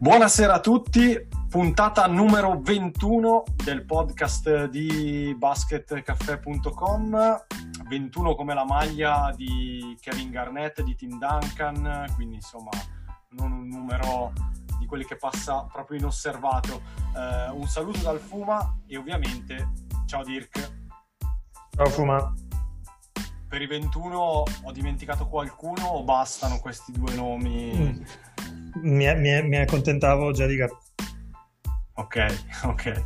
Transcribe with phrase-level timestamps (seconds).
[0.00, 7.44] Buonasera a tutti, puntata numero 21 del podcast di basketcaffè.com,
[7.86, 12.70] 21 come la maglia di Kevin Garnett, di Tim Duncan, quindi insomma
[13.32, 14.32] non un numero
[14.78, 16.80] di quelli che passa proprio inosservato.
[17.14, 19.68] Eh, un saluto dal Fuma e ovviamente
[20.06, 20.78] ciao Dirk.
[21.76, 22.32] Ciao Fuma.
[23.50, 24.16] Per i 21
[24.62, 27.72] ho dimenticato qualcuno o bastano questi due nomi?
[27.74, 28.02] Mm.
[28.82, 30.78] Mi, mi, mi accontentavo già di Gar-
[31.94, 33.02] Ok, ok.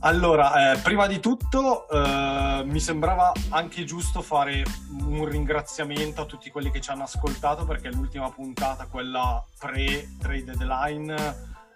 [0.00, 6.50] allora, eh, prima di tutto eh, mi sembrava anche giusto fare un ringraziamento a tutti
[6.50, 11.14] quelli che ci hanno ascoltato perché l'ultima puntata, quella pre-trade deadline,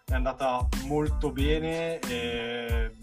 [0.05, 2.95] è andata molto bene e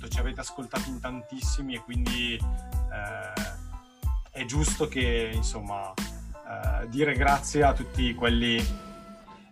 [0.00, 3.58] appunto ci avete ascoltato in tantissimi e quindi eh,
[4.30, 8.56] è giusto che insomma eh, dire grazie a tutti quelli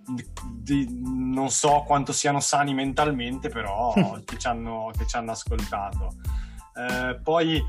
[0.06, 3.92] di, di, non so quanto siano sani mentalmente, però
[4.24, 6.14] che, ci hanno, che ci hanno ascoltato.
[6.74, 7.62] Eh, poi,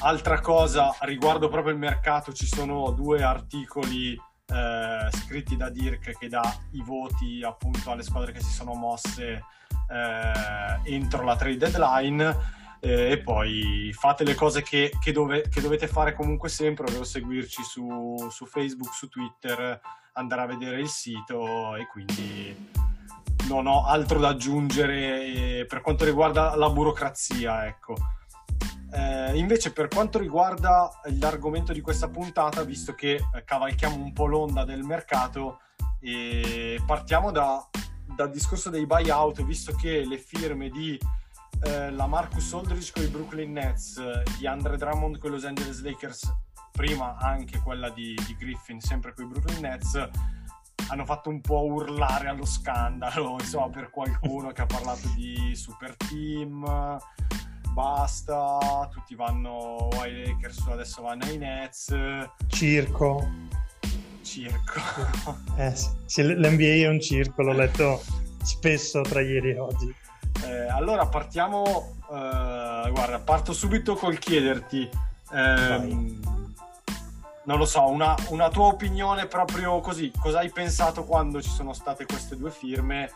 [0.00, 6.28] altra cosa, riguardo proprio il mercato, ci sono due articoli eh, scritti da Dirk che
[6.28, 9.42] dà i voti appunto alle squadre che si sono mosse
[9.90, 12.58] eh, entro la trade deadline.
[12.82, 17.04] Eh, e poi fate le cose che, che, dove, che, dovete fare comunque sempre, ovvero
[17.04, 19.78] seguirci su, su Facebook, su Twitter,
[20.14, 22.70] andare a vedere il sito e quindi
[23.48, 27.96] non ho altro da aggiungere per quanto riguarda la burocrazia, ecco.
[28.92, 34.64] Eh, invece per quanto riguarda l'argomento di questa puntata, visto che cavalchiamo un po' l'onda
[34.64, 35.60] del mercato,
[36.00, 37.68] e partiamo da,
[38.20, 40.98] dal discorso dei buyout, visto che le firme di
[41.62, 43.98] eh, la Marcus Aldridge con i Brooklyn Nets,
[44.36, 46.30] di Andre Drummond con i Los Angeles Lakers
[46.70, 50.08] prima anche quella di, di Griffin, sempre con i Brooklyn Nets,
[50.88, 55.96] hanno fatto un po' urlare allo scandalo, insomma, per qualcuno che ha parlato di super
[55.96, 56.98] team,
[57.72, 61.94] basta, tutti vanno ai Lakers, adesso vanno ai Nets.
[62.48, 63.59] Circo.
[64.30, 65.38] Circo.
[65.58, 65.74] Eh,
[66.06, 68.00] sì, l'NBA è un circo, l'ho letto
[68.42, 69.94] spesso tra ieri e oggi.
[70.44, 74.88] Eh, allora partiamo, eh, guarda, parto subito col chiederti.
[75.32, 76.20] Ehm,
[77.44, 81.72] non lo so, una, una, tua opinione proprio così, cosa hai pensato quando ci sono
[81.72, 83.10] state queste due firme,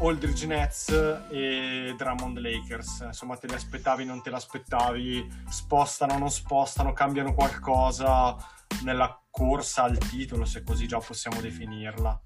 [0.00, 0.88] Aldridge Nets
[1.30, 3.02] e Drummond Lakers?
[3.04, 8.34] Insomma, te le aspettavi, non te le aspettavi, spostano, non spostano, cambiano qualcosa
[8.82, 12.20] nella corsa al titolo, se così già possiamo definirla?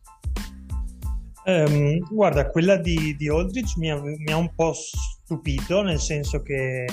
[1.45, 6.41] Um, guarda, quella di, di Aldridge mi ha, mi ha, un po' stupito, nel senso
[6.41, 6.87] che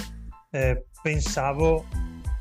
[0.52, 1.86] eh, pensavo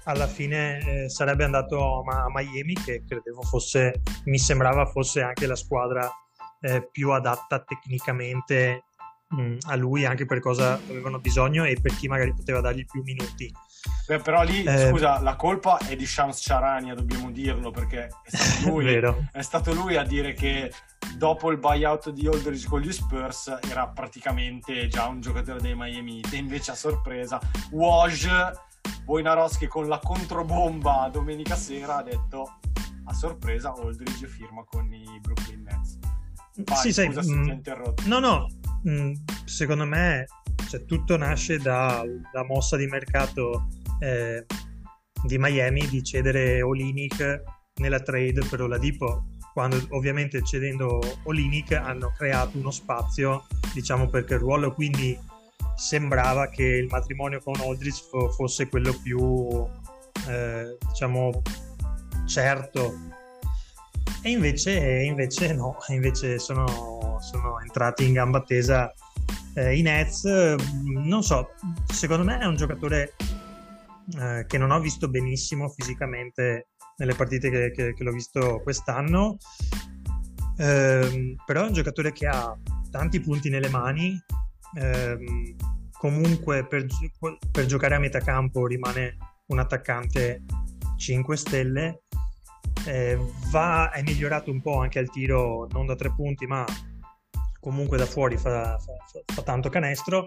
[0.05, 5.55] alla fine eh, sarebbe andato a, Miami, che credevo fosse, mi sembrava fosse anche la
[5.55, 6.11] squadra
[6.63, 8.85] eh, più adatta tecnicamente
[9.29, 13.03] mh, a lui, anche per cosa avevano bisogno e per chi magari poteva dargli più
[13.03, 13.53] minuti.
[14.07, 18.37] Beh, però lì, eh, scusa, la colpa è di Shams Charania, dobbiamo dirlo, perché è
[18.37, 18.95] stato, lui,
[19.33, 20.73] è stato lui a dire che
[21.17, 26.23] dopo il buyout di Aldridge con gli Spurs era praticamente già un giocatore dei Miami
[26.31, 27.41] e invece a sorpresa
[27.71, 28.29] Woj
[29.05, 32.59] Wojnarowski con la controbomba domenica sera ha detto
[33.05, 35.58] a sorpresa Aldridge firma con i Brooklyn.
[36.65, 38.03] Vai, sì, sai, mh, interrotto.
[38.07, 38.49] No, no,
[38.83, 39.13] mh,
[39.45, 40.27] secondo me
[40.69, 43.69] cioè, tutto nasce da, da mossa di mercato
[44.01, 44.45] eh,
[45.25, 47.43] di Miami di cedere Olinic
[47.77, 54.41] nella trade per Oladipo quando ovviamente cedendo Olinic hanno creato uno spazio diciamo perché il
[54.41, 55.19] ruolo quindi
[55.77, 58.03] sembrava che il matrimonio con Aldridge
[58.37, 59.67] fosse quello più
[60.29, 61.43] eh, diciamo
[62.27, 62.95] certo
[64.31, 68.93] invece, invece no invece sono, sono entrati in gamba tesa
[69.55, 70.25] eh, i Nets.
[70.25, 71.51] Non so
[71.93, 73.15] secondo me è un giocatore
[74.19, 79.37] eh, che non ho visto benissimo fisicamente nelle partite che, che, che l'ho visto quest'anno.
[80.57, 82.57] Eh, però è un giocatore che ha
[82.91, 84.21] tanti punti nelle mani.
[84.75, 85.57] Ehm,
[85.93, 86.87] comunque per,
[87.51, 89.17] per, giocare a metà campo rimane
[89.47, 90.43] un attaccante
[90.97, 92.03] 5 stelle
[92.89, 93.19] eh,
[93.51, 96.65] va, è migliorato un po' anche al tiro, non da tre punti, ma
[97.61, 98.93] comunque da fuori fa, fa,
[99.27, 100.27] fa tanto canestro.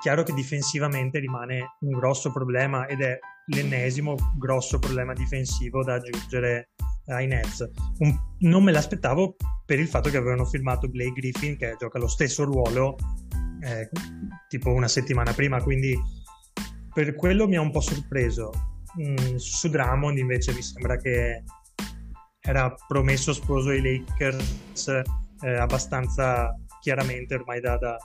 [0.00, 6.70] Chiaro che difensivamente rimane un grosso problema ed è l'ennesimo grosso problema difensivo da aggiungere
[7.06, 7.68] ai Nets.
[7.98, 9.34] Un, non me l'aspettavo
[9.66, 12.96] per il fatto che avevano firmato Blake Griffin che gioca lo stesso ruolo
[13.62, 13.90] eh,
[14.48, 15.98] tipo una settimana prima, quindi
[16.94, 18.52] per quello mi ha un po' sorpreso.
[19.00, 21.44] Mm, su Drummond invece mi sembra che
[22.50, 27.96] era promesso sposo ai Lakers eh, abbastanza chiaramente ormai da, da,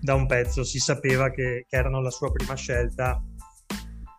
[0.00, 3.20] da, un pezzo si sapeva che, che, erano la sua prima scelta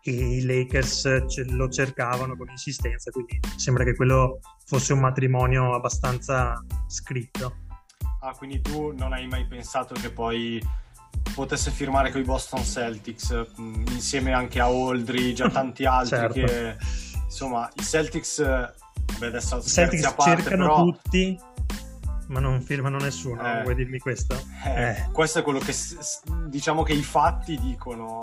[0.02, 5.74] e i Lakers ce, lo cercavano con insistenza quindi sembra che quello fosse un matrimonio
[5.74, 7.56] abbastanza scritto
[8.20, 10.62] ah quindi tu non hai mai pensato che poi
[11.34, 16.34] potesse firmare con i Boston Celtics mh, insieme anche a Aldridge a tanti altri certo.
[16.34, 16.76] che
[17.24, 18.42] insomma i Celtics
[19.18, 20.84] beh, adesso I Celtics parte, cercano però...
[20.84, 21.38] tutti
[22.30, 24.40] ma non firmano nessuno, eh, vuoi dirmi questo?
[24.64, 25.08] Eh, eh.
[25.12, 25.74] Questo è quello che
[26.46, 28.18] diciamo che i fatti dicono.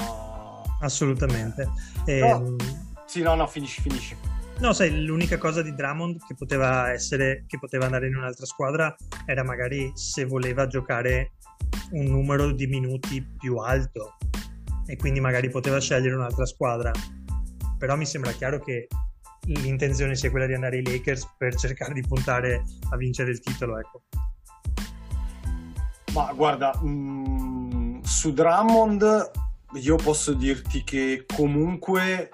[0.79, 1.69] Assolutamente.
[2.05, 2.55] No,
[3.05, 4.15] sì, no, no, finisci, finisci.
[4.59, 8.95] No, sai, l'unica cosa di Drummond che poteva essere, che poteva andare in un'altra squadra
[9.25, 11.33] era magari se voleva giocare
[11.91, 14.17] un numero di minuti più alto
[14.87, 16.91] e quindi magari poteva scegliere un'altra squadra.
[17.77, 18.87] Però mi sembra chiaro che
[19.47, 23.79] l'intenzione sia quella di andare ai Lakers per cercare di puntare a vincere il titolo.
[23.79, 24.01] Ecco.
[26.13, 29.31] Ma guarda, mh, mm, su Drummond
[29.73, 32.29] io posso dirti che comunque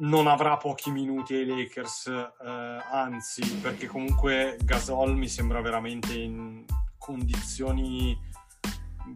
[0.00, 6.64] non avrà pochi minuti ai Lakers, eh, anzi, perché comunque Gasol mi sembra veramente in
[6.98, 8.16] condizioni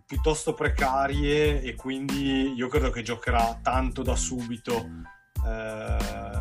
[0.06, 4.88] piuttosto precarie e quindi io credo che giocherà tanto da subito.
[5.44, 6.31] Eh,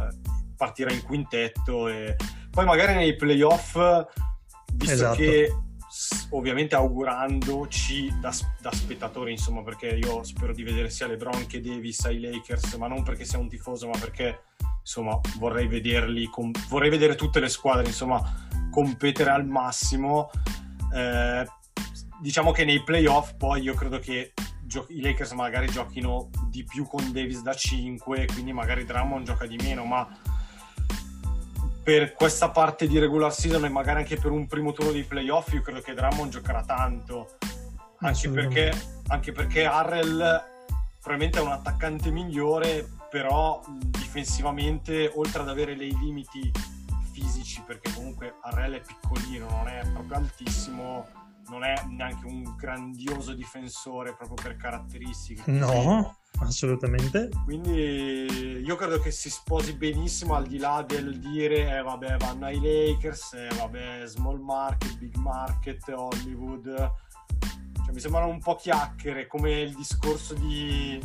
[0.61, 2.15] partirà in quintetto e
[2.51, 3.73] poi magari nei playoff,
[4.73, 5.15] visto esatto.
[5.15, 5.51] che
[6.29, 12.05] ovviamente augurandoci da, da spettatori, insomma, perché io spero di vedere sia LeBron che Davis
[12.05, 14.43] ai Lakers, ma non perché sia un tifoso, ma perché
[14.81, 18.21] insomma vorrei vederli, com- vorrei vedere tutte le squadre, insomma,
[18.69, 20.29] competere al massimo.
[20.93, 21.43] Eh,
[22.19, 26.85] diciamo che nei playoff poi io credo che gio- i Lakers magari giochino di più
[26.85, 30.07] con Davis da 5, quindi magari Drummond gioca di meno, ma
[31.83, 35.51] per questa parte di regular season e magari anche per un primo turno di playoff
[35.53, 37.37] io credo che Drummond giocherà tanto.
[38.03, 38.73] Anche perché,
[39.07, 40.43] anche perché Harrell
[41.01, 46.51] probabilmente è un attaccante migliore però difensivamente oltre ad avere dei limiti
[47.11, 51.07] fisici perché comunque Harrell è piccolino non è proprio altissimo
[51.51, 57.29] non è neanche un grandioso difensore proprio per caratteristiche no assolutamente.
[57.43, 62.45] Quindi io credo che si sposi benissimo al di là del dire eh vabbè vanno
[62.45, 66.91] ai Lakers, eh vabbè small market, big market, Hollywood.
[67.83, 70.99] Cioè mi sembrano un po' chiacchiere come il discorso di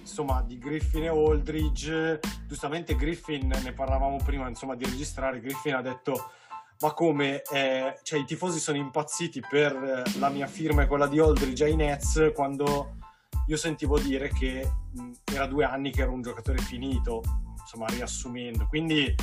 [0.00, 2.20] insomma di Griffin e Aldridge.
[2.46, 6.32] Giustamente Griffin ne parlavamo prima insomma di registrare, Griffin ha detto
[6.80, 11.18] ma come eh, cioè, i tifosi sono impazziti per la mia firma e quella di
[11.18, 12.96] Aldridge ai Nets quando
[13.46, 17.22] io sentivo dire che mh, era due anni che era un giocatore finito,
[17.60, 18.66] insomma, riassumendo.
[18.66, 19.14] Quindi...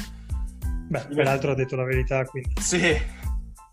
[0.90, 2.54] Beh, peraltro ha detto la verità, quindi...
[2.62, 2.96] Sì,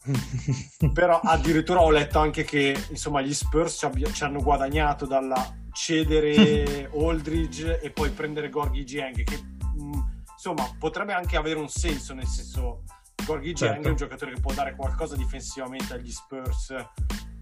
[0.92, 5.56] però addirittura ho letto anche che insomma gli Spurs ci, abbi- ci hanno guadagnato dalla
[5.72, 12.12] cedere Aldridge e poi prendere Gorgi Geng che mh, insomma potrebbe anche avere un senso
[12.14, 12.82] nel senso
[13.24, 13.86] Gorgi certo.
[13.86, 16.74] È un giocatore che può dare qualcosa difensivamente agli Spurs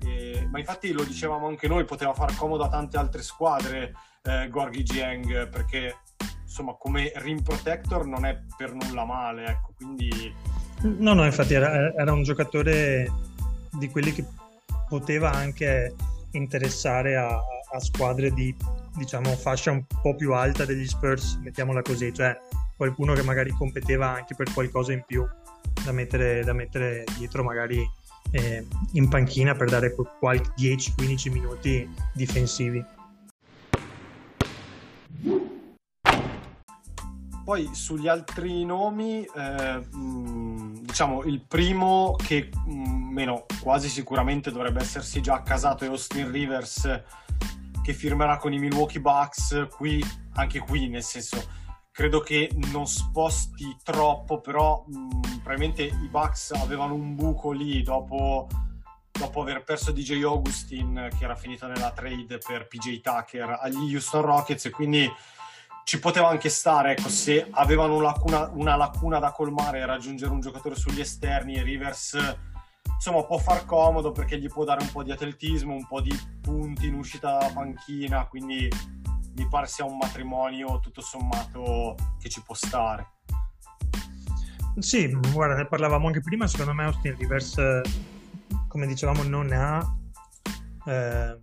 [0.04, 4.48] eh, ma infatti lo dicevamo anche noi, poteva far comodo a tante altre squadre eh,
[4.48, 5.96] Gorgi Jiang perché
[6.42, 10.34] insomma come rim protector non è per nulla male, ecco, quindi...
[10.82, 13.10] No, no, infatti era, era un giocatore
[13.70, 14.24] di quelli che
[14.88, 15.94] poteva anche
[16.32, 18.54] interessare a, a, squadre di
[18.96, 22.36] diciamo fascia un po' più alta degli Spurs, mettiamola così, cioè
[22.76, 25.24] qualcuno che magari competeva anche per qualcosa in più
[25.84, 27.88] da mettere, da mettere dietro magari
[28.30, 32.84] eh, in panchina per dare qualche 10-15 minuti difensivi.
[37.44, 45.34] Poi sugli altri nomi, eh, diciamo il primo che meno quasi sicuramente dovrebbe essersi già
[45.34, 47.02] accasato è Austin Rivers
[47.82, 50.02] che firmerà con i Milwaukee Bucks qui,
[50.34, 51.60] anche qui nel senso
[51.92, 58.48] credo che non sposti troppo, però mh, probabilmente i Bucks avevano un buco lì dopo,
[59.12, 64.22] dopo aver perso DJ Augustin che era finito nella trade per PJ Tucker agli Houston
[64.22, 65.12] Rockets e quindi
[65.84, 70.32] ci poteva anche stare, ecco, se avevano una lacuna, una lacuna da colmare e raggiungere
[70.32, 72.36] un giocatore sugli esterni e Rivers
[72.94, 76.16] insomma può far comodo perché gli può dare un po' di atletismo, un po' di
[76.40, 78.70] punti in uscita panchina, quindi
[79.36, 83.10] mi pare sia un matrimonio tutto sommato che ci può stare.
[84.78, 87.56] Sì, guarda, ne parlavamo anche prima, secondo me Austin Rivers,
[88.68, 89.96] come dicevamo, non ha...
[90.86, 91.40] Eh,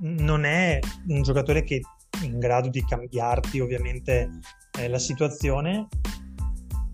[0.00, 1.80] non è un giocatore che
[2.20, 4.30] è in grado di cambiarti ovviamente
[4.78, 5.88] eh, la situazione,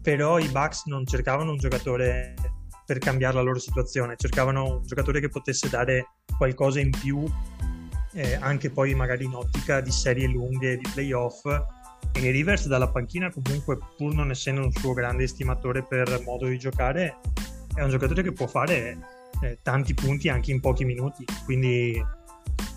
[0.01, 2.35] però i Bucks non cercavano un giocatore
[2.87, 7.25] per cambiare la loro situazione, cercavano un giocatore che potesse dare qualcosa in più,
[8.15, 11.45] eh, anche poi magari in ottica di serie lunghe, di playoff.
[12.13, 16.59] E Rivers dalla panchina comunque, pur non essendo un suo grande estimatore per modo di
[16.59, 17.19] giocare,
[17.75, 18.99] è un giocatore che può fare
[19.43, 22.01] eh, tanti punti anche in pochi minuti, quindi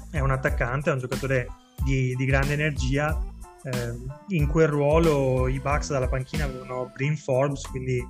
[0.09, 1.47] è un attaccante, è un giocatore
[1.83, 3.15] di, di grande energia.
[3.63, 3.95] Eh,
[4.29, 8.03] in quel ruolo i Bucks dalla panchina avevano Brin Forbes, quindi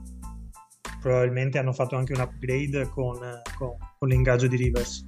[1.02, 3.18] probabilmente hanno fatto anche un upgrade con,
[3.58, 5.06] con, con l'ingaggio di Rivers.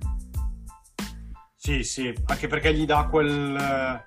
[1.62, 4.02] Sì, sì, anche perché gli dà quel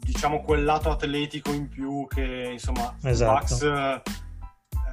[0.00, 3.38] diciamo quel lato atletico in più che insomma esatto.
[3.38, 4.02] Bucks eh,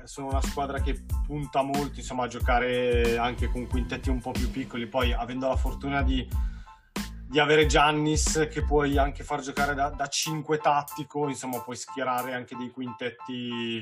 [0.06, 4.50] sono una squadra che punta molto insomma a giocare anche con quintetti un po' più
[4.50, 6.26] piccoli poi avendo la fortuna di
[7.28, 12.34] di avere Giannis che puoi anche far giocare da, da 5 tattico, insomma puoi schierare
[12.34, 13.82] anche dei quintetti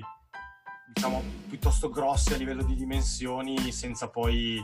[0.94, 4.64] diciamo piuttosto grossi a livello di dimensioni senza poi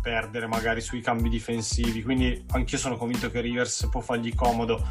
[0.00, 4.82] perdere magari sui cambi difensivi, quindi anch'io sono convinto che Rivers può fargli comodo.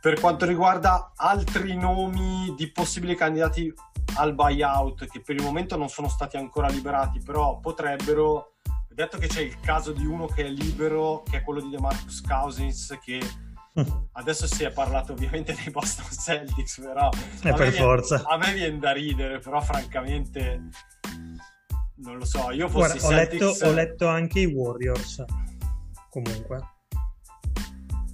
[0.00, 3.72] Per quanto riguarda altri nomi di possibili candidati
[4.16, 8.52] al buyout che per il momento non sono stati ancora liberati, però potrebbero
[8.96, 12.22] detto che c'è il caso di uno che è libero, che è quello di DeMarcus
[12.22, 13.20] Cousins, che
[14.12, 17.10] adesso si è parlato ovviamente dei Boston Celtics, però
[17.42, 18.22] eh, per forza.
[18.26, 20.62] a me viene da ridere, però francamente
[21.96, 25.24] non lo so, io fossi Guarda, ho, letto, ho letto anche i Warriors,
[26.10, 26.60] comunque.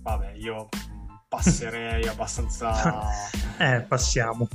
[0.02, 0.68] Vabbè, io
[1.28, 3.02] passerei abbastanza...
[3.58, 4.48] eh, passiamo.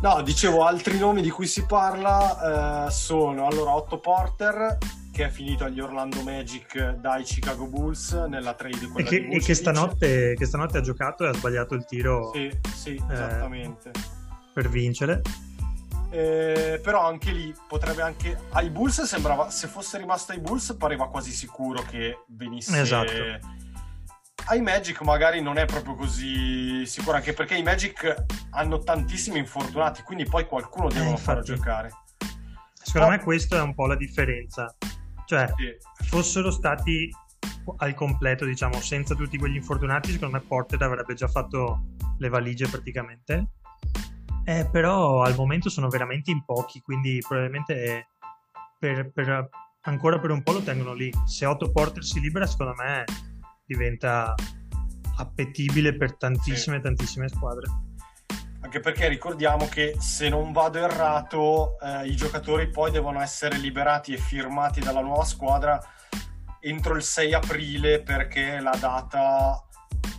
[0.00, 4.78] No, dicevo, altri nomi di cui si parla eh, sono allora Otto Porter,
[5.12, 9.54] che è finito agli Orlando Magic dai Chicago Bulls nella trade e che, e che,
[9.54, 13.90] stanotte, che, stanotte, ha giocato e ha sbagliato il tiro sì, sì, eh, esattamente
[14.52, 15.22] per vincere
[16.10, 21.08] eh, però anche lì potrebbe anche ai Bulls sembrava se fosse rimasto ai Bulls pareva
[21.08, 23.12] quasi sicuro che venisse esatto
[24.46, 30.02] ai Magic magari non è proprio così sicuro anche perché i Magic hanno tantissimi infortunati
[30.02, 31.90] quindi poi qualcuno eh, devono far giocare
[32.74, 33.10] secondo oh.
[33.10, 34.74] me questa è un po' la differenza
[35.28, 36.06] cioè, sì.
[36.06, 37.10] fossero stati
[37.76, 41.82] al completo, diciamo, senza tutti quegli infortunati, secondo me Porter avrebbe già fatto
[42.16, 43.48] le valigie praticamente.
[44.48, 48.08] Eh, però al momento sono veramente in pochi, quindi probabilmente
[48.78, 49.46] per, per,
[49.82, 51.12] ancora per un po' lo tengono lì.
[51.26, 53.04] Se Otto Porter si libera, secondo me
[53.66, 54.34] diventa
[55.18, 56.82] appetibile per tantissime, sì.
[56.82, 57.66] tantissime squadre
[58.60, 64.12] anche perché ricordiamo che se non vado errato eh, i giocatori poi devono essere liberati
[64.12, 65.80] e firmati dalla nuova squadra
[66.60, 69.62] entro il 6 aprile perché è la data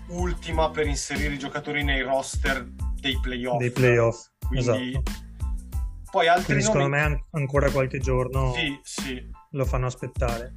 [0.07, 3.57] ultima per inserire i giocatori nei roster dei playoff.
[3.57, 5.27] Dei playoff, Quindi, esatto.
[6.11, 6.75] Poi altri Quindi nomi...
[6.75, 9.29] secondo me ancora qualche giorno sì, sì.
[9.51, 10.55] lo fanno aspettare.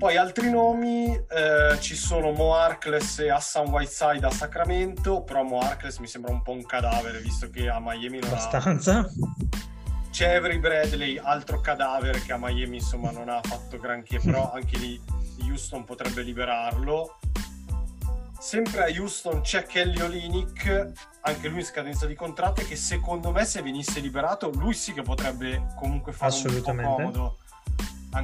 [0.00, 5.58] Poi altri nomi, eh, ci sono Mo Arcles e Hassan Whiteside a Sacramento, però Mo
[5.58, 9.00] Arcles mi sembra un po' un cadavere visto che a Miami non Abbastanza.
[9.00, 9.10] ha...
[10.10, 14.78] C'è Avery Bradley, altro cadavere che a Miami insomma non ha fatto granché, però anche
[14.78, 15.00] lì
[15.46, 17.18] Houston potrebbe liberarlo.
[18.40, 23.44] Sempre a Houston c'è Kelly Olinick, anche lui in scadenza di contratto, che secondo me
[23.44, 27.38] se venisse liberato lui sì che potrebbe comunque fare un po' comodo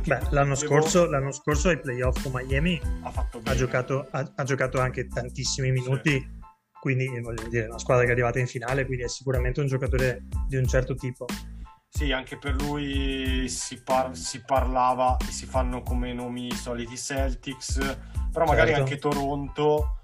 [0.05, 3.13] Beh, l'anno, scorso, l'anno, scorso, ai playoff con Miami ha,
[3.45, 6.29] ha, giocato, ha, ha giocato, anche tantissimi minuti, sì.
[6.81, 10.23] quindi voglio dire, una squadra che è arrivata in finale, quindi è sicuramente un giocatore
[10.49, 11.27] di un certo tipo.
[11.89, 16.97] Sì, anche per lui si, par- si parlava e si fanno come nomi i soliti
[16.97, 17.79] Celtics,
[18.33, 18.83] però magari certo.
[18.83, 19.96] anche Toronto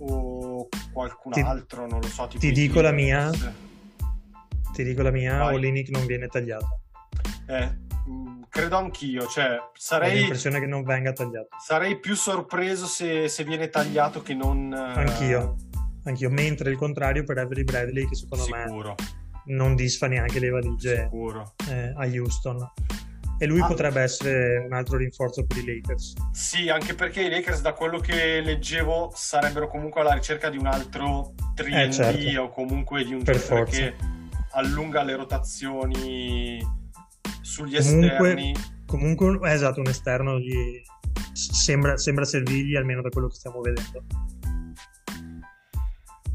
[0.00, 2.26] o qualcun ti, altro, non lo so.
[2.26, 3.30] ti dico la mia,
[4.72, 6.80] ti dico la mia, Olinic non viene tagliato.
[7.46, 7.84] Eh,
[8.48, 9.26] credo anch'io.
[9.26, 10.12] Cioè, sarei.
[10.12, 11.48] Ho l'impressione che non venga tagliato.
[11.64, 14.72] Sarei più sorpreso se, se viene tagliato che non.
[14.72, 15.56] Anch'io.
[16.04, 16.30] Anch'io.
[16.30, 18.94] Mentre il contrario per Avery Bradley, che secondo Sicuro.
[18.98, 21.54] me non disfa neanche le valigie Sicuro.
[21.68, 22.72] Eh, a Houston.
[23.38, 23.66] E lui Ah.
[23.66, 26.14] potrebbe essere un altro rinforzo per i Lakers.
[26.32, 30.66] Sì, anche perché i Lakers, da quello che leggevo, sarebbero comunque alla ricerca di un
[30.66, 32.40] altro 3D Eh, certo.
[32.42, 33.80] o comunque di un Per giocatore forza.
[33.80, 33.94] che
[34.52, 36.66] allunga le rotazioni
[37.42, 38.54] sugli Comunque- esterni.
[38.86, 40.80] Comunque, eh, esatto, un esterno gli
[41.32, 44.02] sembra, sembra servirgli almeno da quello che stiamo vedendo.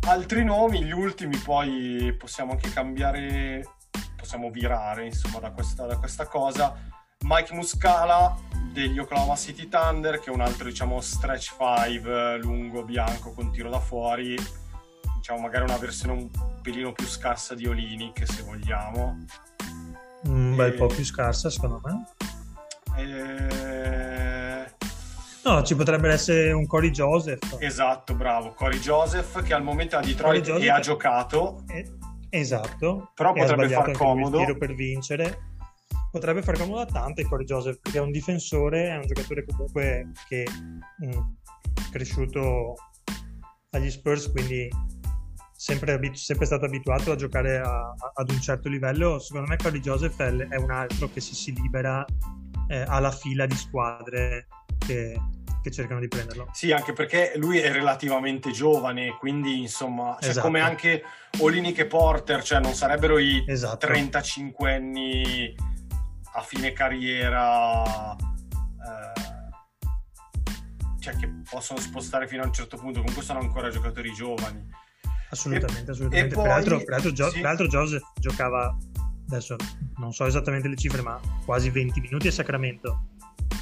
[0.08, 3.64] Altri nomi, gli ultimi, poi possiamo anche cambiare,
[4.32, 6.74] possiamo virare insomma da questa, da questa cosa.
[7.24, 8.34] Mike Muscala
[8.72, 13.70] degli Oklahoma City Thunder, che è un altro diciamo stretch 5 lungo, bianco, con tiro
[13.70, 14.38] da fuori.
[15.18, 16.30] Diciamo magari una versione un
[16.62, 19.26] pelino più scarsa di Olinic, se vogliamo.
[20.24, 22.06] Un bel E- po' più scarsa, secondo me.
[22.98, 24.30] Eh,
[25.44, 27.58] No, ci potrebbe essere un Cory Joseph.
[27.60, 28.54] Esatto, bravo.
[28.54, 31.64] Corey Joseph, che al momento è a Detroit e ha giocato.
[31.68, 31.98] Eh,
[32.32, 33.12] esatto.
[33.16, 34.38] Però potrebbe far il comodo.
[34.40, 35.50] tiro per vincere.
[36.12, 40.12] Potrebbe far comodo a tante Cory Joseph perché è un difensore, è un giocatore comunque
[40.28, 41.10] che è
[41.92, 42.76] cresciuto
[43.70, 44.68] agli Spurs, quindi
[45.56, 49.20] sempre, abit- sempre stato abituato a giocare a- a- ad un certo livello.
[49.20, 52.04] Secondo me Cory Joseph è, è un altro che se si libera
[52.68, 54.48] eh, alla fila di squadre
[54.80, 55.18] che,
[55.62, 56.50] che cercano di prenderlo.
[56.54, 60.46] Sì, anche perché lui è relativamente giovane, quindi insomma, cioè, Esatto.
[60.48, 61.04] come anche
[61.40, 63.86] Olinic e Porter, cioè non sarebbero i Esatto.
[63.88, 65.56] 35 anni
[66.34, 69.20] a fine carriera, eh,
[71.00, 74.68] cioè che possono spostare fino a un certo punto, comunque sono ancora giocatori giovani.
[75.30, 76.34] Assolutamente, E- assolutamente.
[76.34, 77.40] e poi- peraltro, peraltro, Gio- sì.
[77.40, 78.76] peraltro Joseph giocava,
[79.30, 79.56] adesso
[79.98, 83.06] non so esattamente le cifre, ma quasi 20 minuti a Sacramento.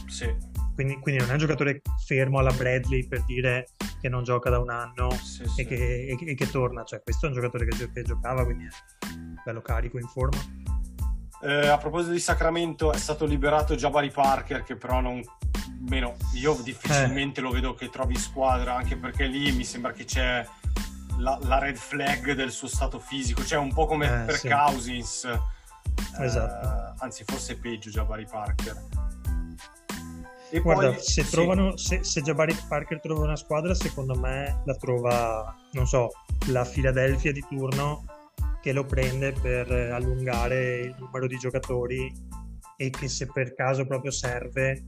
[0.08, 0.34] Sì,
[0.80, 3.68] Quindi, quindi non è un giocatore fermo alla Bradley per dire
[4.00, 5.60] che non gioca da un anno sì, sì.
[5.60, 5.76] e, che,
[6.08, 6.86] e e che torna.
[6.86, 8.70] Cioè, questo è un giocatore che, che giocava, quindi è
[9.44, 10.38] bello carico, in forma.
[11.42, 15.22] Eh, a proposito di Sacramento, è stato liberato Jabari Parker, che però non.
[15.90, 16.64] Meno, io Eh.
[16.64, 20.48] difficilmente lo vedo che trovi squadra, anche perché lì mi sembra che c'è
[21.18, 24.48] la, la red flag del suo stato fisico, cioè un po' come Eh, per sì.
[24.48, 25.26] Cousins.
[25.26, 26.96] Eh, Esatto.
[27.04, 28.82] anzi, forse è peggio Jabari Parker.
[30.52, 34.62] E Guarda, poi, se, sì, trovano, se, se Jabari Parker trova una squadra, secondo me
[34.66, 36.10] la trova, non so,
[36.48, 38.06] la Philadelphia di turno
[38.62, 42.12] che lo prende per allungare il numero di giocatori
[42.76, 44.86] e che se per caso proprio serve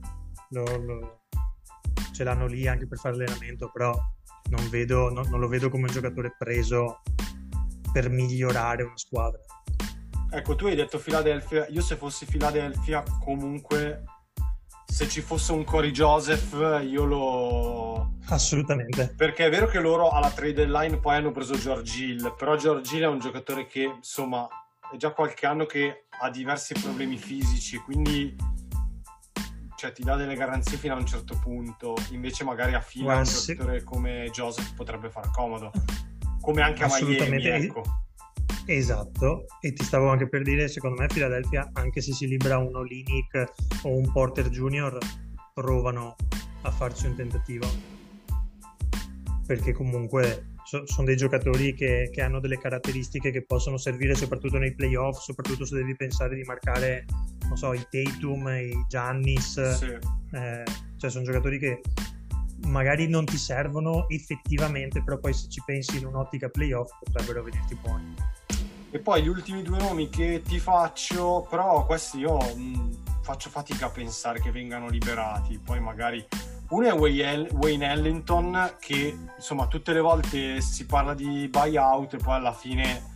[0.50, 1.20] lo- lo-
[2.12, 3.94] ce l'hanno lì anche per fare allenamento, però
[4.50, 7.02] non, vedo, non- non lo vedo come un giocatore preso
[7.94, 9.40] per migliorare una squadra.
[10.34, 11.68] Ecco, tu hai detto Philadelphia.
[11.68, 14.04] Io se fossi Philadelphia, comunque,
[14.92, 16.52] se ci fosse un Corey Joseph,
[16.84, 18.12] io lo.
[18.26, 19.14] Assolutamente.
[19.16, 22.96] Perché è vero che loro alla trade deadline poi hanno preso George Hill, però George
[22.96, 24.48] Hill è un giocatore che, insomma,
[24.92, 28.36] è già qualche anno che ha diversi problemi fisici, quindi
[29.78, 31.96] cioè, ti dà delle garanzie fino a un certo punto.
[32.12, 35.72] Invece magari a fila un giocatore come Joseph potrebbe far comodo.
[36.42, 37.82] Come anche a Miami, ecco.
[38.66, 42.76] Esatto, e ti stavo anche per dire, secondo me Philadelphia, anche se si libera un
[42.76, 43.52] Olinic
[43.84, 44.98] o un Porter Junior,
[45.54, 46.16] provano
[46.62, 47.68] a farci un tentativo.
[49.46, 54.58] Perché comunque so- sono dei giocatori che, che hanno delle caratteristiche che possono servire soprattutto
[54.58, 57.06] nei playoff, soprattutto se devi pensare di marcare,
[57.48, 59.98] non so, i Tatum, i Giannis, Sì.
[60.32, 60.64] eh,
[60.98, 61.82] cioè sono giocatori che
[62.68, 67.76] magari non ti servono effettivamente, però poi se ci pensi in un'ottica playoff potrebbero venirti
[67.82, 68.14] buoni.
[68.94, 73.86] E poi gli ultimi due nomi che ti faccio, però questi io mh, faccio fatica
[73.86, 75.58] a pensare che vengano liberati.
[75.58, 76.26] Poi magari
[76.72, 82.18] uno è Wayne Wayne Ellington, che insomma tutte le volte si parla di buyout e
[82.18, 83.14] poi alla fine,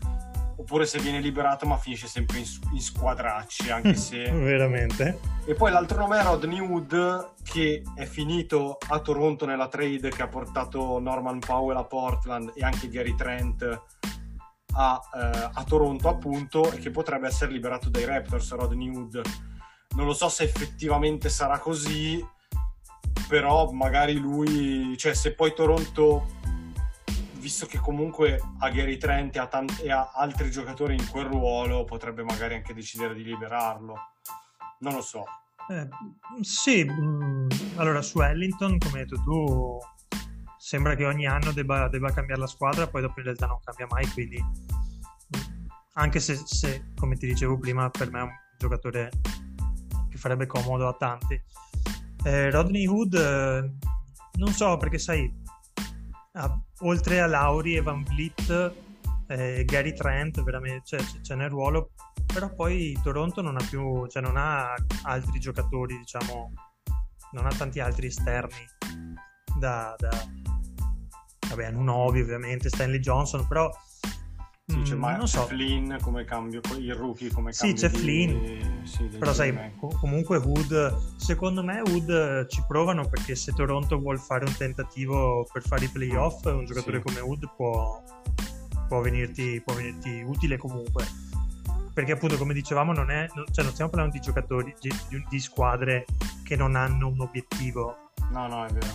[0.55, 4.31] oppure se viene liberato, ma finisce sempre in, in squadracci, anche se.
[4.31, 5.19] Veramente?
[5.45, 10.21] E poi l'altro nome è Rodney Wood, che è finito a Toronto nella trade che
[10.21, 13.81] ha portato Norman Powell a Portland e anche Gary Trent
[14.75, 18.51] a, eh, a Toronto, appunto, e che potrebbe essere liberato dai Raptors.
[18.51, 19.21] Rodney Wood
[19.95, 22.23] non lo so se effettivamente sarà così,
[23.27, 26.43] però magari lui, cioè, se poi Toronto.
[27.45, 31.25] Visto che comunque ha Gary Trent e ha, tant- e ha altri giocatori in quel
[31.25, 33.95] ruolo, potrebbe magari anche decidere di liberarlo.
[34.79, 35.25] Non lo so.
[35.69, 35.87] Eh,
[36.41, 39.79] sì, mh, allora su Ellington, come hai detto tu,
[40.65, 43.85] sembra che ogni anno debba, debba cambiare la squadra, poi dopo in realtà non cambia
[43.87, 44.43] mai, quindi
[45.93, 49.11] anche se, se, come ti dicevo prima, per me è un giocatore
[50.09, 51.39] che farebbe comodo a tanti.
[52.23, 53.71] Eh, Rodney Hood, eh,
[54.39, 55.31] non so perché sai,
[56.31, 58.03] ah, oltre a Lauri e Van
[59.27, 61.91] eh, Gary Trent veramente cioè, c'è nel ruolo,
[62.25, 64.73] però poi Toronto non ha più, cioè non ha
[65.03, 66.51] altri giocatori, diciamo,
[67.33, 68.65] non ha tanti altri esterni
[69.59, 70.09] da, da
[71.49, 73.71] vabbè, Nunovi ovviamente, Stanley Johnson, però
[74.67, 75.45] sì, mm, Ma- non so.
[75.45, 77.81] Flynn come cambio, il rookie come Sì, cambio.
[77.81, 82.63] c'è di- Flynn, sì, del Però sai, co- comunque Wood, secondo me Wood eh, ci
[82.67, 87.03] provano perché se Toronto vuole fare un tentativo per fare i playoff, un giocatore Sì.
[87.03, 88.01] come Wood può,
[88.87, 91.05] può, venirti, può venirti utile comunque.
[91.93, 95.25] Perché appunto, come dicevamo, non, è, non- cioè, non stiamo parlando di giocatori, di, di-
[95.29, 96.05] di squadre
[96.43, 98.09] che non hanno un obiettivo.
[98.31, 98.87] No, no, è vero.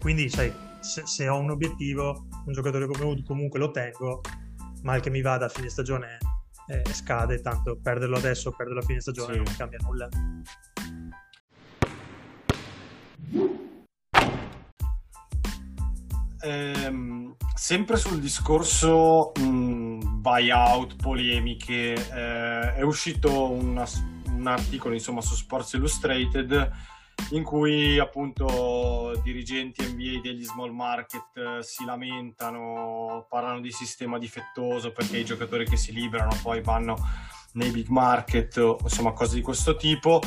[0.00, 0.50] Quindi, sai,
[0.86, 4.20] se, se ho un obiettivo, un giocatore come Wood comunque lo tengo,
[4.82, 6.18] mal che mi vada a fine stagione
[6.68, 9.38] eh, scade, tanto perderlo adesso o perderlo a fine stagione Sì.
[9.42, 10.08] non cambia nulla.
[16.42, 23.86] Ehm, sempre sul discorso mh, buyout, polemiche, eh, è uscito una-
[24.28, 26.70] un articolo insomma, su Sports Illustrated
[27.30, 34.92] in cui appunto dirigenti NBA degli small market eh, si lamentano, parlano di sistema difettoso
[34.92, 36.96] perché i giocatori che si liberano poi vanno
[37.52, 40.20] nei big market, insomma cose di questo tipo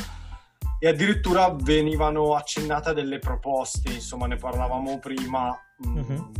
[0.79, 5.57] e addirittura venivano accennate delle proposte, insomma ne parlavamo prima.
[5.77, 6.31] Mhm.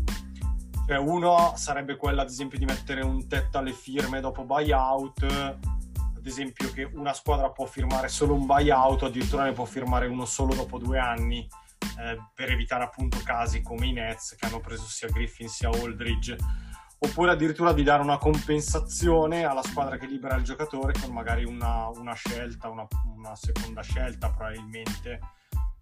[0.87, 5.57] Cioè, uno sarebbe quella, ad esempio, di mettere un tetto alle firme dopo buyout,
[6.29, 10.55] esempio che una squadra può firmare solo un buyout, addirittura ne può firmare uno solo
[10.55, 11.47] dopo due anni,
[11.99, 16.37] eh, per evitare appunto casi come i Nets che hanno preso sia Griffin sia Aldridge
[17.01, 21.87] oppure addirittura di dare una compensazione alla squadra che libera il giocatore con magari una,
[21.87, 25.19] una scelta, una, una seconda scelta probabilmente.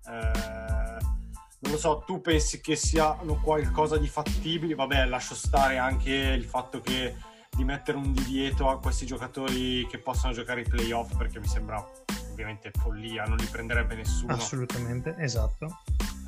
[0.05, 1.15] Eh,
[1.59, 4.75] non lo so, tu pensi che sia qualcosa di fattibile?
[4.75, 7.15] Vabbè, lascio stare anche il fatto che
[7.57, 11.83] di mettere un divieto a questi giocatori che possano giocare i playoff perché mi sembra
[12.29, 14.33] ovviamente follia, non li prenderebbe nessuno.
[14.33, 15.79] Assolutamente, esatto.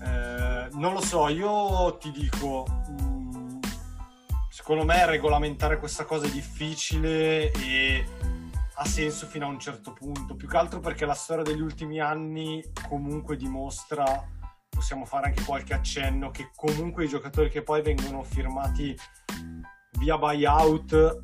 [0.04, 3.60] Eh, non lo so, io ti dico, mh,
[4.50, 8.06] secondo me regolamentare questa cosa è difficile e
[8.74, 12.00] ha senso fino a un certo punto, più che altro perché la storia degli ultimi
[12.00, 14.28] anni comunque dimostra,
[14.68, 18.98] possiamo fare anche qualche accenno, che comunque i giocatori che poi vengono firmati
[19.98, 21.20] via buyout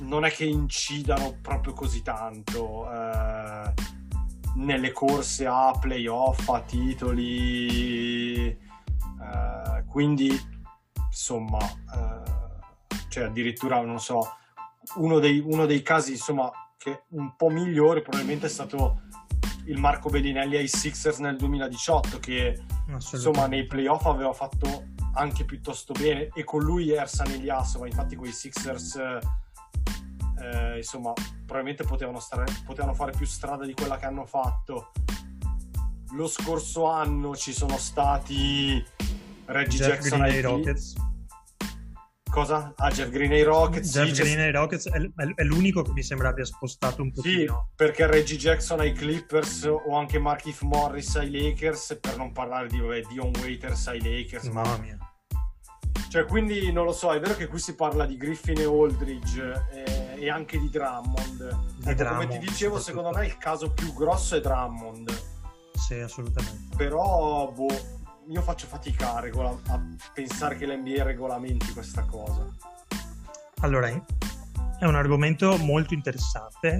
[0.00, 2.90] non è che incidano proprio così tanto.
[2.90, 3.72] eh,
[4.56, 10.30] nelle corse a playoff, a titoli, eh, quindi
[11.08, 14.26] insomma, eh, cioè addirittura non so,
[14.96, 19.02] uno dei, uno dei casi insomma che un po' migliore probabilmente è stato
[19.66, 25.92] il Marco Bellinelli ai Sixers nel 2018 che insomma nei playoff aveva fatto anche piuttosto
[25.92, 32.94] bene e con lui Ersan Eliasova infatti quei Sixers eh, insomma probabilmente potevano, stare, potevano
[32.94, 34.92] fare più strada di quella che hanno fatto
[36.12, 38.84] lo scorso anno ci sono stati
[39.46, 40.94] Reggie Jackson ai Rockets.
[42.36, 42.74] Cosa?
[42.76, 45.92] Ah Jeff Green ai Rockets Jeff sì, Green ai Rockets è, è- è l'unico che
[45.92, 47.70] mi sembra abbia spostato un Sì, pochino.
[47.74, 52.78] perché Reggie Jackson ai Clippers o anche Markif Morris ai Lakers, per non parlare di
[52.78, 54.44] vabbè, Dion Waiters ai Lakers.
[54.48, 54.98] ma- Mamma mia.
[56.10, 59.64] Cioè, quindi non lo so, è vero che qui si parla di Griffin e Aldridge
[59.72, 61.40] eh, e anche di Drummond.
[61.84, 65.10] Ecco, Drummond, come ti dicevo, secondo me il caso più grosso è Drummond.
[65.72, 66.76] Sì, assolutamente.
[66.76, 67.66] Però, boh,
[68.28, 69.80] io faccio fatica a, regola- a
[70.12, 72.46] pensare che l'NBA regolamenti questa cosa.
[73.60, 76.78] Allora, è un argomento molto interessante,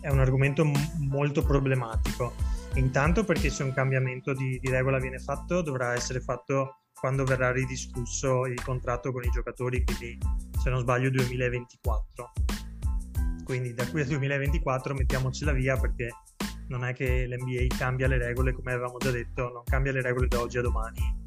[0.00, 2.34] è un argomento m- molto problematico.
[2.74, 7.52] Intanto perché se un cambiamento di, di regola viene fatto, dovrà essere fatto quando verrà
[7.52, 10.18] ridiscusso il contratto con i giocatori, quindi
[10.58, 12.32] se non sbaglio 2024.
[13.44, 16.08] Quindi da qui al 2024 mettiamocela via perché
[16.68, 20.28] non è che l'NBA cambia le regole, come avevamo già detto, non cambia le regole
[20.28, 21.26] da oggi a domani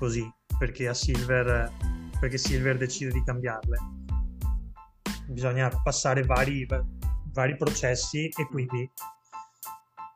[0.00, 0.26] così,
[0.58, 1.70] perché a Silver,
[2.18, 3.76] perché Silver decide di cambiarle.
[5.26, 6.66] Bisogna passare vari,
[7.32, 8.90] vari processi e quindi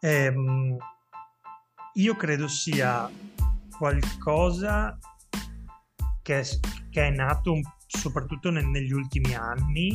[0.00, 0.76] ehm,
[1.92, 3.10] io credo sia
[3.76, 4.98] qualcosa
[6.22, 6.44] che è,
[6.90, 9.92] che è nato soprattutto ne- negli ultimi anni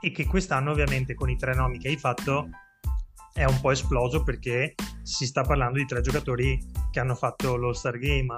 [0.00, 2.48] e che quest'anno ovviamente con i tre nomi che hai fatto
[3.36, 6.58] è un po' esploso perché si sta parlando di tre giocatori
[6.90, 8.34] che hanno fatto l'All-Star Game.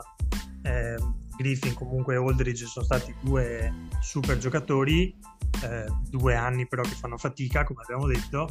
[0.63, 0.97] Eh,
[1.37, 5.17] Griffin comunque e Aldridge sono stati due super giocatori,
[5.63, 8.49] eh, due anni però che fanno fatica, come abbiamo detto.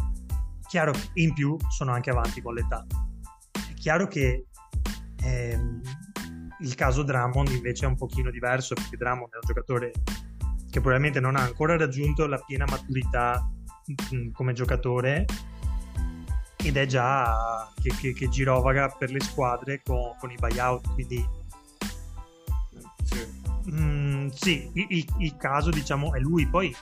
[0.70, 2.86] Chiaro che in più sono anche avanti con l'età.
[3.52, 4.46] È chiaro che
[5.22, 5.82] ehm,
[6.62, 9.92] il caso Drummond invece è un pochino diverso perché Drummond è un giocatore
[10.70, 13.46] che probabilmente non ha ancora raggiunto la piena maturità
[14.12, 15.26] mh, come giocatore
[16.68, 21.26] ed è già che, che, che girovaga per le squadre con, con i buyout, quindi
[23.04, 23.26] Sì.
[23.72, 26.48] Mm, sì, il, il- il caso diciamo è lui.
[26.48, 26.74] Poi,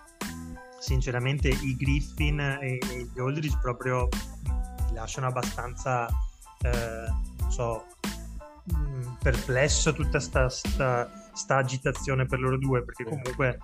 [0.79, 4.07] sinceramente, i Griffin e, e gli Aldridge proprio
[4.93, 6.07] lasciano abbastanza,
[6.61, 7.05] eh,
[7.39, 7.85] non so,
[8.75, 13.57] mm, perplesso tutta sta, sta- sta agitazione per loro due, perché comunque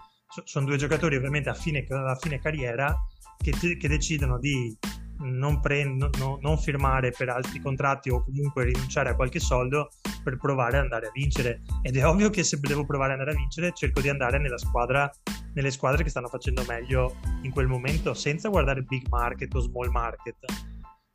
[0.46, 2.96] sono due giocatori ovviamente a fine, a fine carriera
[3.38, 4.76] che, che decidono di
[5.22, 9.90] non, prend- no- no- non firmare per altri contratti o comunque rinunciare a qualche soldo
[10.24, 11.62] per provare ad andare a vincere.
[11.82, 14.58] Ed è ovvio che se devo provare ad andare a vincere, cerco di andare nella
[14.58, 15.10] squadra,
[15.54, 19.90] nelle squadre che stanno facendo meglio in quel momento, senza guardare big market o small
[19.90, 20.38] market.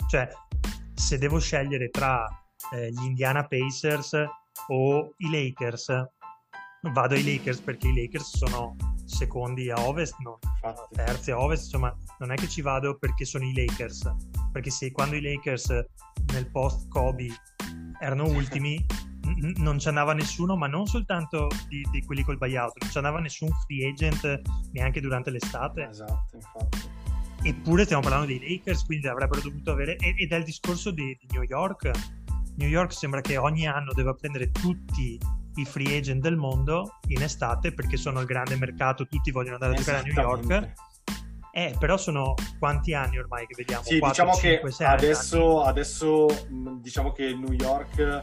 [0.09, 0.29] Cioè,
[0.95, 2.27] se devo scegliere tra
[2.73, 4.13] eh, gli Indiana Pacers
[4.69, 5.87] o i Lakers,
[6.93, 10.95] vado ai Lakers perché i Lakers sono secondi a ovest, no, Infatti.
[10.95, 14.15] terzi a ovest, insomma, non è che ci vado perché sono i Lakers,
[14.53, 15.85] perché se quando i Lakers
[16.33, 17.29] nel post Kobe
[18.01, 18.85] erano ultimi,
[19.27, 22.97] n- non ci andava nessuno, ma non soltanto di, di quelli col buyout, non ci
[22.97, 24.43] andava nessun free agent
[24.73, 25.89] neanche durante l'estate.
[25.89, 27.05] Esatto, infatti.
[27.43, 29.97] Eppure stiamo parlando dei Lakers, quindi avrebbero dovuto avere.
[29.97, 31.91] Ed è il discorso di, di New York.
[32.57, 35.19] New York sembra che ogni anno debba prendere tutti
[35.57, 39.73] i free agent del mondo in estate perché sono il grande mercato, tutti vogliono andare
[39.73, 40.73] a giocare a New York.
[41.53, 43.83] Eh, però sono quanti anni ormai che vediamo?
[43.83, 44.97] Sì, 4, diciamo 5, che 6 anni.
[44.97, 46.27] adesso, adesso
[46.81, 48.23] diciamo che New York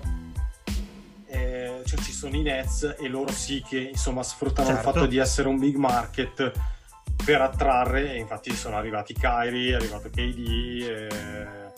[1.26, 4.88] eh, cioè ci sono i Nets e loro sì che insomma sfruttano Certo.
[4.88, 6.52] il fatto di essere un big market
[7.26, 11.08] per attrarre e infatti sono arrivati Kyrie, è arrivato KD e...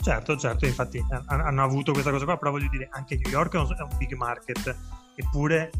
[0.02, 3.54] Certo, certo, infatti han- hanno avuto questa cosa qua, però voglio dire, anche New York
[3.54, 4.76] è un big market,
[5.16, 5.70] eppure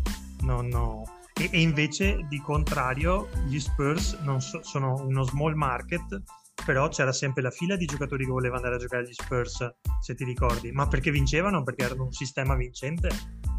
[0.41, 0.67] non...
[0.67, 1.05] no.
[1.39, 6.23] E, e invece, di contrario, gli Spurs so- sono uno small market,
[6.65, 10.15] però c'era sempre la fila di giocatori che volevano andare a giocare agli Spurs, se
[10.15, 10.73] ti ricordi.
[10.73, 11.63] Ma perché vincevano?
[11.63, 13.09] Perché erano un sistema vincente,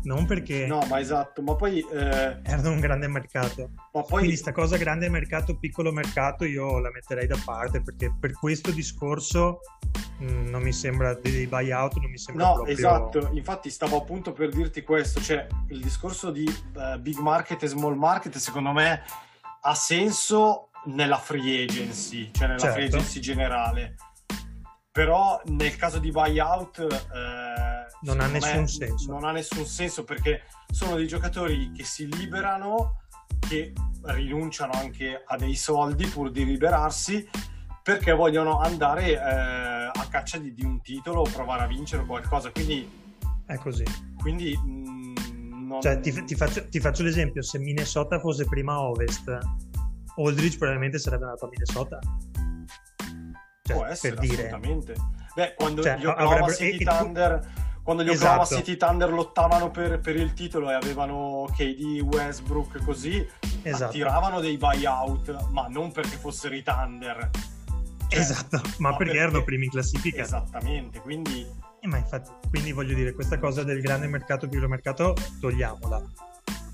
[0.03, 1.79] non perché No, ma esatto, ma poi...
[1.79, 3.69] eh, erano un grande mercato.
[3.93, 8.13] ma poi Quindi sta cosa grande mercato, piccolo mercato, io la metterei da parte perché
[8.19, 9.59] per questo discorso
[10.19, 12.73] mh, non mi sembra dei buyout, non mi sembra No, proprio...
[12.75, 17.67] esatto, infatti stavo appunto per dirti questo, cioè il discorso di eh, big market e
[17.67, 19.01] small market secondo me
[19.61, 22.95] ha senso nella free agency, cioè nella free Certo.
[22.97, 23.95] agency generale,
[24.91, 29.11] però nel caso di buyout eh, Non ha nessun me senso.
[29.11, 33.01] Non ha nessun senso perché sono dei giocatori che si liberano,
[33.47, 33.73] che
[34.05, 37.27] rinunciano anche a dei soldi pur di liberarsi
[37.83, 42.51] perché vogliono andare eh, a caccia di, di un titolo o provare a vincere qualcosa.
[42.51, 42.89] Quindi,
[43.45, 43.85] È così.
[44.17, 45.81] quindi mm, non...
[45.81, 49.37] Cioè, ti, ti faccio, ti faccio l'esempio, se Minnesota fosse prima ovest,
[50.17, 51.99] Aldridge probabilmente sarebbe andato a Minnesota.
[53.63, 54.47] Cioè, può essere per dire...
[54.47, 54.95] assolutamente.
[55.35, 57.51] Beh, quando Cioè, gli Oklahoma avrebbero- City e- e Thunder
[57.83, 58.61] quando gli Oklahoma Esatto.
[58.61, 63.25] City Thunder lottavano per, per il titolo e avevano KD, Westbrook così,
[63.61, 63.85] Esatto.
[63.85, 67.29] attiravano dei buyout, ma non perché fossero i Thunder.
[68.09, 70.21] Cioè, Esatto, ma perché erano primi in classifica.
[70.21, 71.45] Esattamente, quindi
[71.79, 76.01] Eh, ma infatti, quindi voglio dire, questa cosa del grande mercato, piccolo mercato, togliamola.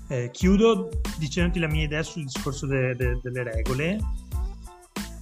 [0.08, 3.98] Eh, chiudo dicendoti la mia idea sul discorso de- de- delle regole.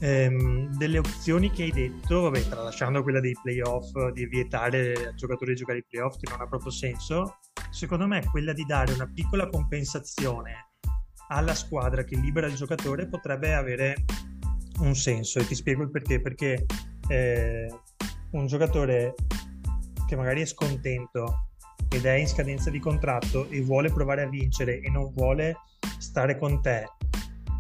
[0.00, 5.52] Ehm, delle opzioni che hai detto, vabbè, tralasciando quella dei playoff, di vietare ai giocatori
[5.52, 7.38] di giocare i playoff, che non ha proprio senso,
[7.70, 10.70] secondo me quella di dare una piccola compensazione
[11.28, 14.04] alla squadra che libera il giocatore potrebbe avere
[14.80, 16.20] un senso e ti spiego il perché.
[16.20, 16.66] Perché
[17.08, 17.68] eh,
[18.32, 19.14] un giocatore
[20.08, 21.51] che magari è scontento
[21.92, 25.56] ed è in scadenza di contratto e vuole provare a vincere e non vuole
[25.98, 26.84] stare con te,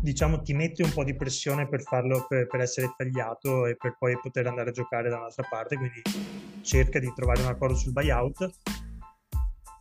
[0.00, 3.96] diciamo ti metti un po' di pressione per farlo per, per essere tagliato e per
[3.98, 6.02] poi poter andare a giocare da un'altra parte, quindi
[6.62, 8.50] cerca di trovare un accordo sul buyout.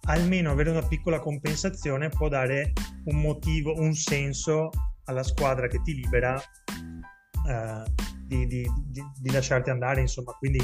[0.05, 2.73] Almeno avere una piccola compensazione può dare
[3.05, 4.69] un motivo, un senso
[5.05, 7.83] alla squadra che ti libera eh,
[8.25, 10.59] di, di- di- di lasciarti andare, insomma, quindi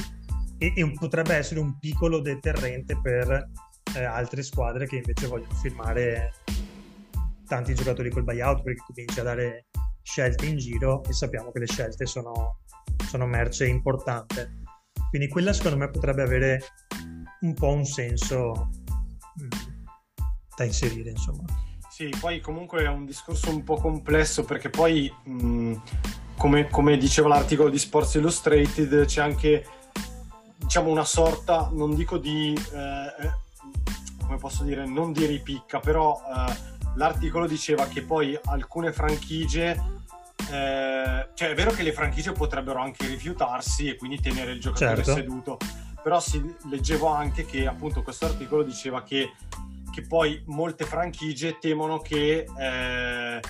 [0.57, 3.49] e, e potrebbe essere un piccolo deterrente per
[3.97, 6.33] eh, altre squadre che invece vogliono firmare
[7.47, 9.65] tanti giocatori col buyout perché cominci a dare
[10.01, 12.59] scelte in giro e sappiamo che le scelte sono,
[13.07, 14.63] sono merce importante.
[15.09, 16.61] Quindi quella secondo me potrebbe avere
[17.41, 18.69] un po' un senso
[19.41, 19.49] mm,
[20.55, 21.43] da inserire, insomma.
[21.89, 25.73] Sì, poi comunque è un discorso un po' complesso perché poi, mh,
[26.37, 29.65] come, come diceva l'articolo di Sports Illustrated, c'è anche
[30.57, 33.45] diciamo una sorta, non dico di, eh,
[34.27, 36.53] come posso dire, non di ripicca, però eh,
[36.95, 39.95] l'articolo diceva che poi alcune franchigie
[40.51, 45.03] eh, cioè è vero che le franchigie potrebbero anche rifiutarsi e quindi tenere il giocatore
[45.03, 45.13] Certo.
[45.13, 45.57] seduto
[46.01, 49.33] però si, leggevo anche che appunto questo articolo diceva che,
[49.91, 53.41] che poi molte franchigie temono che eh,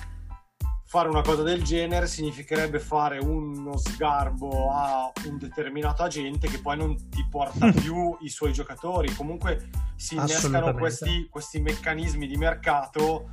[0.88, 6.78] fare una cosa del genere significherebbe fare uno sgarbo a un determinato agente che poi
[6.78, 9.14] non ti porta più i suoi giocatori.
[9.14, 13.28] Comunque si innescano questi, questi meccanismi di mercato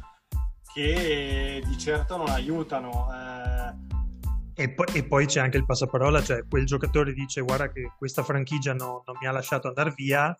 [0.74, 3.08] che di certo non aiutano.
[3.13, 7.94] eh, E poi, e poi c'è anche il passaparola, cioè quel giocatore dice guarda che
[7.98, 10.38] questa franchigia no- non mi ha lasciato andare via,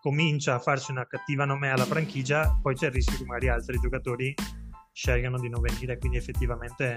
[0.00, 3.80] comincia a farsi una cattiva nome alla franchigia, poi c'è il rischio che magari altri
[3.80, 4.32] giocatori
[4.92, 6.96] scelgano di non venire, quindi effettivamente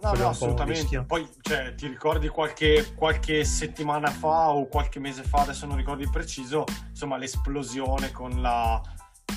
[0.00, 1.02] No, no, assolutamente.
[1.02, 6.04] Poi, cioè, ti ricordi qualche, qualche settimana fa o qualche mese fa, adesso non ricordo
[6.04, 8.80] il preciso, insomma, l'esplosione con, la,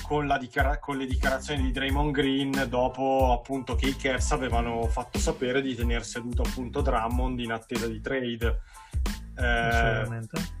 [0.02, 4.86] con, la dichiara- con le dichiarazioni di Draymond Green dopo appunto che i Cavs avevano
[4.86, 8.60] fatto sapere di tenere seduto appunto Drummond in attesa di trade.
[9.36, 10.60] Eh, assolutamente.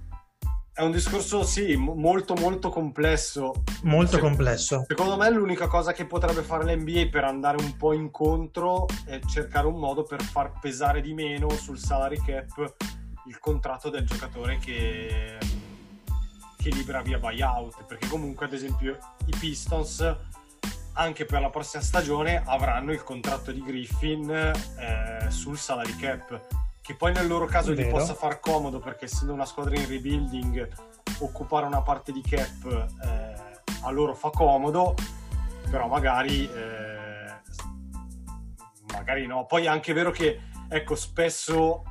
[0.82, 3.52] È un discorso, sì, mo- molto molto complesso.
[3.82, 4.84] Molto Se- complesso.
[4.88, 9.66] Secondo me l'unica cosa che potrebbe fare l'NBA per andare un po' incontro è cercare
[9.66, 12.74] un modo per far pesare di meno sul salary cap
[13.26, 15.38] il contratto del giocatore che,
[16.56, 20.16] che libera via buyout, perché comunque ad esempio i Pistons
[20.94, 26.96] anche per la prossima stagione avranno il contratto di Griffin eh, sul salary cap, che
[26.96, 30.68] poi nel loro caso gli possa far comodo perché essendo una squadra in rebuilding
[31.20, 34.94] occupare una parte di cap eh, a loro fa comodo,
[35.70, 37.32] però magari, eh,
[38.92, 39.46] magari no.
[39.46, 41.84] Poi è anche vero che, ecco, spesso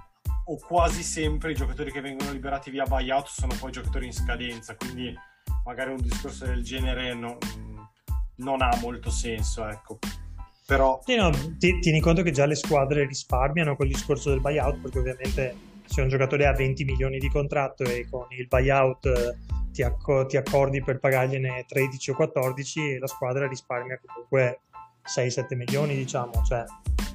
[0.44, 4.76] o quasi sempre i giocatori che vengono liberati via buyout sono poi giocatori in scadenza,
[4.76, 5.16] quindi
[5.64, 7.38] magari un discorso del genere no-
[8.38, 10.00] non ha molto senso, ecco.
[10.72, 14.80] Però Sì, no, ti- tieni conto che già le squadre risparmiano col discorso del buyout,
[14.80, 19.36] perché ovviamente se un giocatore ha 20 milioni di contratto e con il buyout eh,
[19.74, 24.62] ti, acco- ti accordi per pagargliene 13 o 14, la squadra risparmia comunque
[25.04, 26.64] 6-7 milioni, diciamo, cioè,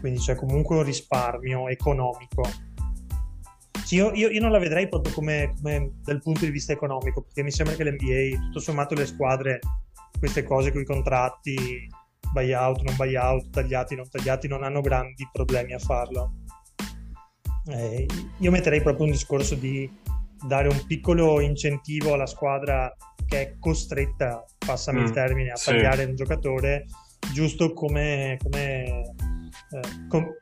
[0.00, 2.42] quindi c'è comunque un risparmio economico.
[3.88, 7.42] Io, io- io non la vedrei proprio come, come dal punto di vista economico, perché
[7.42, 9.60] mi sembra che l'NBA, tutto sommato le squadre,
[10.18, 11.88] queste cose con i contratti,
[12.32, 16.32] buyout, non buyout, tagliati, non tagliati, non hanno grandi problemi a farlo.
[17.68, 18.06] Eh,
[18.38, 19.90] io metterei proprio un discorso di
[20.46, 22.94] dare un piccolo incentivo alla squadra
[23.26, 25.70] che è costretta, passami Mm, il termine, a sì.
[25.70, 26.84] tagliare un giocatore,
[27.32, 30.32] giusto come, come, eh, com-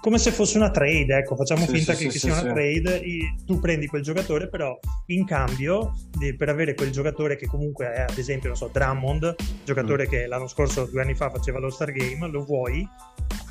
[0.00, 3.00] come se fosse una trade, ecco, facciamo Sì, finta sì, che, sì, sia una trade,
[3.46, 8.00] tu prendi quel giocatore, però in cambio di- per avere quel giocatore che comunque è,
[8.02, 10.10] ad esempio, non so, Drummond, giocatore Mm.
[10.10, 12.86] che l'anno scorso, due anni fa, faceva lo Star Game, lo vuoi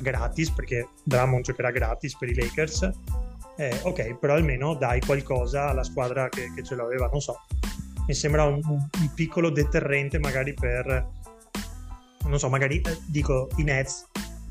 [0.00, 2.90] gratis, perché Drummond giocherà gratis per i Lakers,
[3.56, 7.36] eh, ok, però almeno dai qualcosa alla squadra che, che ce l'aveva, non so.
[8.06, 11.06] Mi sembra un, un- un piccolo deterrente magari per,
[12.24, 14.06] non so, magari eh, dico i Nets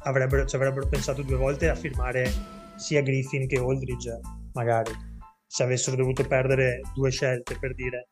[0.08, 2.32] avrebbero, ci avrebbero pensato due volte a firmare
[2.76, 4.20] sia Griffin che Aldridge,
[4.54, 4.92] magari,
[5.46, 8.08] se avessero dovuto perdere due scelte per dire.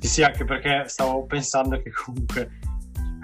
[0.00, 2.50] Sì, sì, anche perché stavo pensando che comunque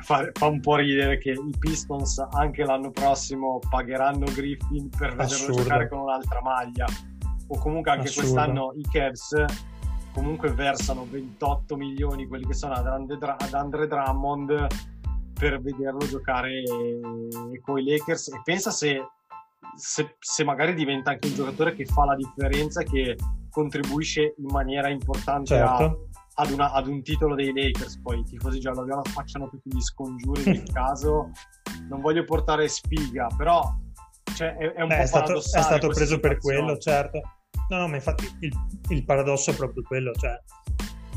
[0.02, 5.54] fa, fa un po' ridere che i Pistons anche l'anno prossimo pagheranno Griffin per vederlo
[5.54, 6.86] giocare con un'altra maglia.
[7.48, 8.32] O comunque anche Assurdo.
[8.32, 9.44] quest'anno i Cavs
[10.12, 14.66] comunque versano 28 milioni quelli che sono ad Andre, ad Andre Drummond
[15.38, 16.62] per vederlo giocare
[17.62, 19.00] con i Lakers e pensa se,
[19.76, 23.16] se, se magari diventa anche un giocatore che fa la differenza che
[23.50, 28.00] contribuisce in maniera importante a, Certo, ad, una- ad un titolo dei Lakers.
[28.00, 31.30] Poi i tifosi giallo-viola facciano tutti gli scongiuri del caso.
[31.88, 33.62] Non voglio portare sfiga, però
[34.34, 36.38] cioè, è, è un Beh, po' è stato, è stato preso per situazione.
[36.38, 37.20] quello, certo.
[37.68, 38.52] No, no, ma infatti il,
[38.88, 40.38] il paradosso è proprio quello, cioè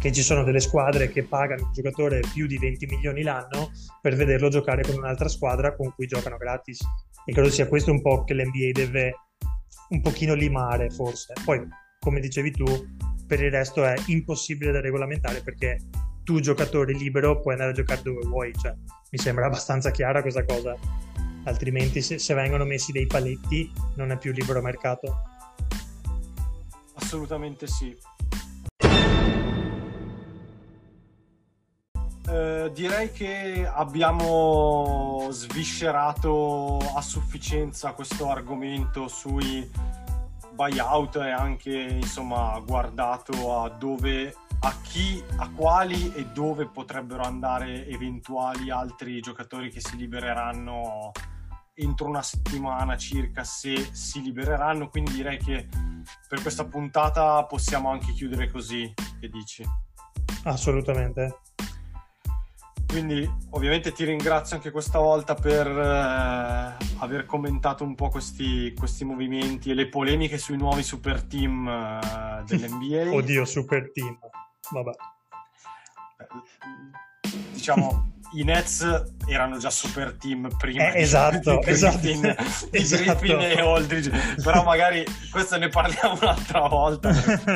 [0.07, 4.15] che ci sono delle squadre che pagano un giocatore più di 20 milioni l'anno per
[4.15, 6.79] vederlo giocare con un'altra squadra con cui giocano gratis.
[7.25, 9.15] E credo sia questo un po' che l'NBA deve
[9.89, 11.33] un pochino limare, forse.
[11.43, 11.61] Poi,
[11.99, 12.65] come dicevi tu,
[13.27, 15.81] per il resto è impossibile da regolamentare perché
[16.23, 18.53] tu, giocatore libero, puoi andare a giocare dove vuoi.
[18.53, 18.73] Cioè,
[19.11, 20.73] mi sembra abbastanza chiara questa cosa.
[21.43, 25.21] Altrimenti, se, se vengono messi dei paletti, non è più libero mercato.
[26.93, 28.15] Assolutamente sì.
[32.29, 39.69] Eh, direi che abbiamo sviscerato a sufficienza questo argomento sui
[40.51, 47.87] buyout e anche insomma guardato a dove a chi, a quali e dove potrebbero andare
[47.87, 51.11] eventuali altri giocatori che si libereranno
[51.75, 54.89] entro una settimana circa se si libereranno.
[54.89, 55.69] Quindi direi che
[56.27, 58.91] per questa puntata possiamo anche chiudere così.
[59.19, 59.63] Che dici?
[60.43, 61.39] Assolutamente
[62.87, 69.03] quindi ovviamente ti ringrazio anche questa volta per eh, aver commentato un po' questi, questi,
[69.03, 73.11] movimenti e le polemiche sui nuovi super team eh, dell'NBA.
[73.15, 74.17] Oddio, super team.
[74.71, 74.91] Vabbè.
[77.53, 78.85] Diciamo, i Nets
[79.27, 82.35] erano già super team prima eh, esatto, di esatto, Griffin,
[82.71, 83.03] esatto.
[83.03, 84.11] Griffin e Aldridge
[84.43, 87.09] però magari questo ne parliamo un'altra volta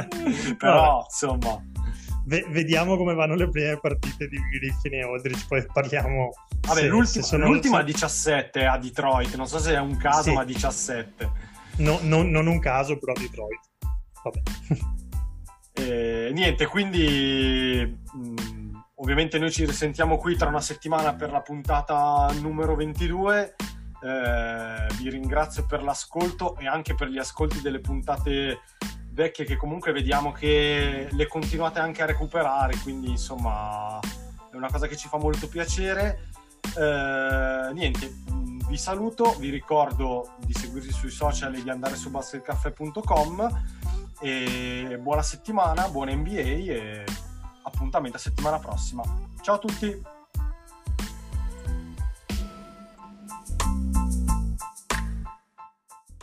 [0.57, 1.61] però insomma
[2.31, 6.29] v- vediamo come vanno le prime partite di Griffin e Aldridge, poi parliamo.
[6.61, 7.83] Vabbè, se, l'ultima, se l'ultima se...
[7.85, 10.33] 17 a Detroit, non so se è un caso, sì.
[10.33, 11.31] ma 17.
[11.77, 13.59] No, no, non un caso, però a Detroit.
[14.23, 14.41] Vabbè.
[15.73, 17.81] E, niente, quindi
[18.13, 23.55] mh, ovviamente noi ci risentiamo qui tra una settimana per la puntata numero 22.
[24.03, 28.59] Eh, vi ringrazio per l'ascolto e anche per gli ascolti delle puntate
[29.11, 33.99] vecchie che comunque vediamo che le continuate anche a recuperare, quindi insomma
[34.51, 36.29] è una cosa che ci fa molto piacere.
[36.77, 38.13] Eh, niente,
[38.67, 43.63] vi saluto, vi ricordo di seguirci sui social e di andare su basketcaffè.com
[44.21, 47.03] e buona settimana, buona NBA e
[47.63, 49.03] appuntamento a settimana prossima.
[49.41, 50.20] Ciao a tutti!